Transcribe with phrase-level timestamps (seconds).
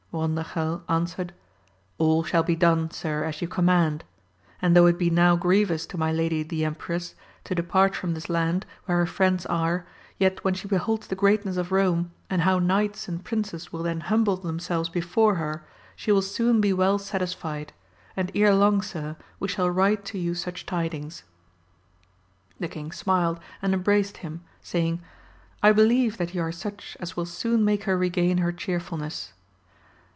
[0.13, 1.33] Brondajel answered,
[1.97, 4.03] All shall be done sir as you command;
[4.61, 8.27] and though it be now grievous to my lady the empress, to depart from this
[8.27, 9.85] land, where her friends are,
[10.17, 14.01] yet when she beholds the greatness of Rome, and how knights and princes will then
[14.01, 17.71] humble themselves before her, she will soon be well satisfied,
[18.17, 21.23] and ere long sir, we shall write to you such tidings.
[22.59, 25.01] The king smiled, and embraced him, saying,
[25.63, 29.31] I believe that ye are such as will soon make her regain her chearfulness.